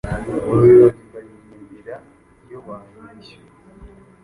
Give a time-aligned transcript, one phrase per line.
[0.47, 1.95] Mubirori mbaririmbira
[2.45, 3.49] iyo banyishyuye